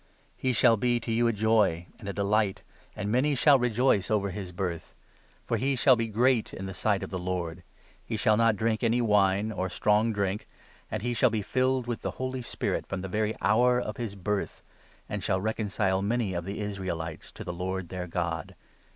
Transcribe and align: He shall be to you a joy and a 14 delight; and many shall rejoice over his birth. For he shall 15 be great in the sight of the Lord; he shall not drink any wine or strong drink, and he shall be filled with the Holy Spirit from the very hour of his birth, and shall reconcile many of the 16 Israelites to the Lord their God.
He 0.35 0.51
shall 0.51 0.77
be 0.77 0.99
to 0.99 1.11
you 1.11 1.27
a 1.27 1.31
joy 1.31 1.85
and 1.99 2.05
a 2.09 2.11
14 2.11 2.15
delight; 2.15 2.61
and 2.95 3.11
many 3.11 3.35
shall 3.35 3.59
rejoice 3.59 4.09
over 4.09 4.31
his 4.31 4.51
birth. 4.51 4.95
For 5.45 5.57
he 5.57 5.75
shall 5.75 5.93
15 5.93 6.07
be 6.07 6.11
great 6.11 6.53
in 6.55 6.65
the 6.65 6.73
sight 6.73 7.03
of 7.03 7.11
the 7.11 7.19
Lord; 7.19 7.61
he 8.03 8.17
shall 8.17 8.35
not 8.35 8.55
drink 8.55 8.81
any 8.81 8.99
wine 8.99 9.51
or 9.51 9.69
strong 9.69 10.11
drink, 10.11 10.47
and 10.89 11.03
he 11.03 11.13
shall 11.13 11.29
be 11.29 11.43
filled 11.43 11.85
with 11.85 12.01
the 12.01 12.09
Holy 12.17 12.41
Spirit 12.41 12.87
from 12.87 13.01
the 13.01 13.07
very 13.09 13.35
hour 13.43 13.79
of 13.79 13.97
his 13.97 14.15
birth, 14.15 14.63
and 15.07 15.23
shall 15.23 15.39
reconcile 15.39 16.01
many 16.01 16.33
of 16.33 16.45
the 16.45 16.53
16 16.55 16.71
Israelites 16.71 17.31
to 17.33 17.43
the 17.43 17.53
Lord 17.53 17.89
their 17.89 18.07
God. 18.07 18.55